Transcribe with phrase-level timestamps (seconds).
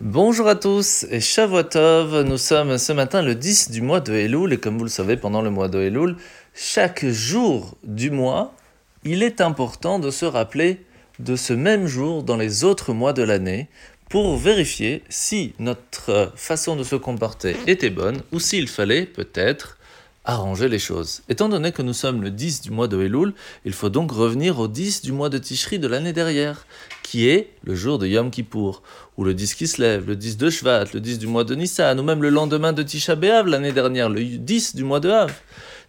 [0.00, 4.52] Bonjour à tous et Shavuotov, nous sommes ce matin le 10 du mois de Elul
[4.52, 6.14] et comme vous le savez pendant le mois de Elul,
[6.54, 8.54] chaque jour du mois,
[9.02, 10.86] il est important de se rappeler
[11.18, 13.66] de ce même jour dans les autres mois de l'année
[14.08, 19.77] pour vérifier si notre façon de se comporter était bonne ou s'il fallait peut-être
[20.28, 21.22] arranger les choses.
[21.30, 23.32] Étant donné que nous sommes le 10 du mois de Elul,
[23.64, 26.66] il faut donc revenir au 10 du mois de Tishri de l'année dernière,
[27.02, 28.82] qui est le jour de Yom Kippour,
[29.16, 31.54] ou le 10 qui se lève, le 10 de Shvat, le 10 du mois de
[31.54, 35.08] Nissan, ou même le lendemain de Tisha B'Av l'année dernière, le 10 du mois de
[35.08, 35.32] Av.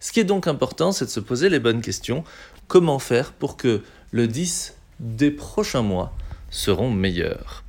[0.00, 2.24] Ce qui est donc important, c'est de se poser les bonnes questions.
[2.66, 6.14] Comment faire pour que le 10 des prochains mois
[6.48, 7.62] seront meilleurs?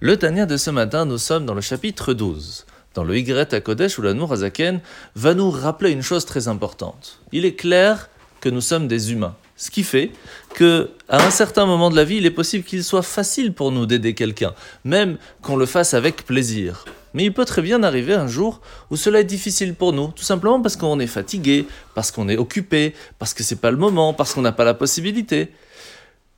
[0.00, 2.66] Le Tania de ce matin, nous sommes dans le chapitre 12
[2.98, 4.80] dans le Y à Kodesh où la Azaken
[5.14, 7.20] va nous rappeler une chose très importante.
[7.30, 9.36] Il est clair que nous sommes des humains.
[9.56, 10.10] Ce qui fait
[10.54, 13.70] que, à un certain moment de la vie, il est possible qu'il soit facile pour
[13.70, 16.86] nous d'aider quelqu'un, même qu'on le fasse avec plaisir.
[17.14, 20.24] Mais il peut très bien arriver un jour où cela est difficile pour nous, tout
[20.24, 24.12] simplement parce qu'on est fatigué, parce qu'on est occupé, parce que c'est pas le moment,
[24.12, 25.52] parce qu'on n'a pas la possibilité.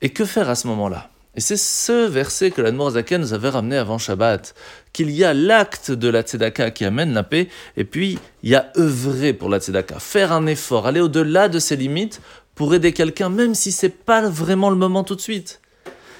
[0.03, 1.09] Et que faire à ce moment-là?
[1.35, 4.53] Et c'est ce verset que la Zaken nous avait ramené avant Shabbat,
[4.91, 8.55] qu'il y a l'acte de la tzedaka qui amène la paix, et puis il y
[8.55, 12.21] a œuvrer pour la tzedaka, faire un effort, aller au-delà de ses limites
[12.53, 15.61] pour aider quelqu'un, même si c'est pas vraiment le moment tout de suite.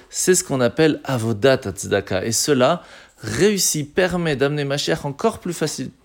[0.08, 2.82] C'est ce qu'on appelle avodat tzedaka, et cela
[3.18, 5.56] réussit, permet d'amener ma chère encore plus,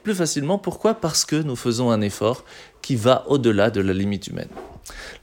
[0.03, 0.59] plus facilement.
[0.59, 0.93] Pourquoi?
[0.93, 2.43] Parce que nous faisons un effort
[2.81, 4.49] qui va au-delà de la limite humaine.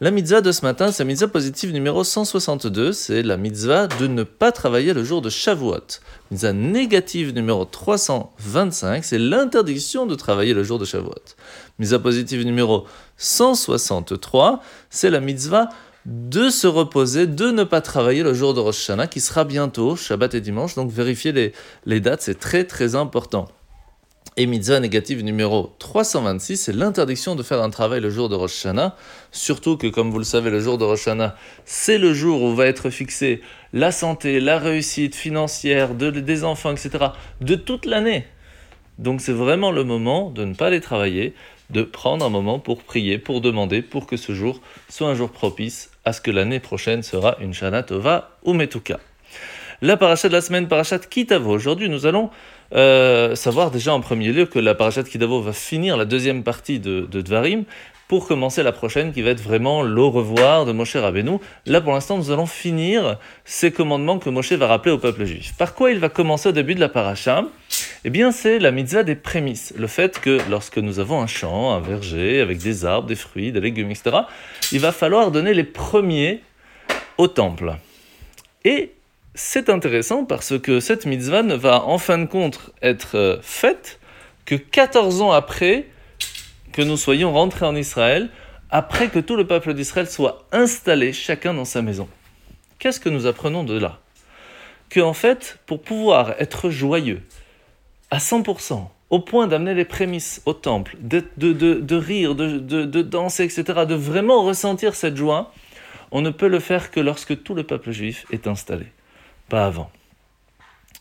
[0.01, 4.09] La mitzvah de ce matin, c'est la mitzvah positive numéro 162, c'est la mitzvah de
[4.09, 6.01] ne pas travailler le jour de Shavuot.
[6.33, 11.37] Mitzvah négative numéro 325, c'est l'interdiction de travailler le jour de Shavuot.
[11.79, 12.87] Mitzvah positive numéro
[13.19, 15.69] 163, c'est la mitzvah
[16.07, 19.95] de se reposer, de ne pas travailler le jour de Rosh Hashanah, qui sera bientôt,
[19.95, 21.53] Shabbat et dimanche, donc vérifier les,
[21.87, 23.47] les dates, c'est très très important.
[24.37, 28.67] Et mitzvah négative numéro 326, c'est l'interdiction de faire un travail le jour de Rosh
[28.67, 28.97] Hashanah.
[29.31, 32.53] Surtout que, comme vous le savez, le jour de Rosh Hashanah, c'est le jour où
[32.53, 33.43] va être fixé
[33.73, 37.13] la santé, la réussite financière de, des enfants, etc.
[37.41, 38.27] de toute l'année.
[38.99, 41.35] Donc c'est vraiment le moment de ne pas aller travailler,
[41.71, 45.31] de prendre un moment pour prier, pour demander, pour que ce jour soit un jour
[45.31, 48.99] propice à ce que l'année prochaine sera une Shana Tova ou Metuka.
[49.85, 51.51] La paracha de la semaine, parachat Kitavo.
[51.51, 52.31] Aujourd'hui, nous allons
[52.75, 56.81] euh, savoir déjà en premier lieu que la parachat Kitavo va finir la deuxième partie
[56.81, 57.65] de, de Dvarim
[58.09, 61.33] pour commencer la prochaine qui va être vraiment l'au revoir de Moshe Rabbeinu.
[61.67, 65.53] Là, pour l'instant, nous allons finir ces commandements que Moshe va rappeler au peuple juif.
[65.59, 67.45] Par quoi il va commencer au début de la paracha?
[68.07, 69.75] Eh bien, c'est la mitzvah des prémices.
[69.77, 73.53] Le fait que lorsque nous avons un champ, un verger, avec des arbres, des fruits,
[73.53, 74.17] des légumes, etc.,
[74.73, 76.41] il va falloir donner les premiers
[77.19, 77.75] au temple.
[78.65, 78.95] Et
[79.35, 83.99] c'est intéressant parce que cette mitzvah ne va en fin de compte être euh, faite
[84.45, 85.89] que 14 ans après
[86.73, 88.31] que nous soyons rentrés en Israël,
[88.71, 92.09] après que tout le peuple d'Israël soit installé chacun dans sa maison.
[92.79, 93.99] Qu'est-ce que nous apprenons de là?
[94.89, 97.23] Que en fait, pour pouvoir être joyeux
[98.11, 103.85] à 100%, au point d'amener les prémices au temple, de, de rire, de danser, etc.,
[103.87, 105.53] de vraiment ressentir cette joie,
[106.11, 108.87] on ne peut le faire que lorsque tout le peuple juif est installé
[109.49, 109.91] pas avant.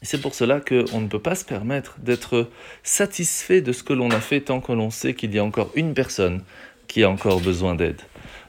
[0.01, 2.49] C'est pour cela qu'on ne peut pas se permettre d'être
[2.83, 5.71] satisfait de ce que l'on a fait tant que l'on sait qu'il y a encore
[5.75, 6.43] une personne
[6.87, 8.01] qui a encore besoin d'aide.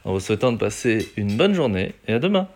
[0.05, 2.49] En vous souhaitant de passer une bonne journée et à demain.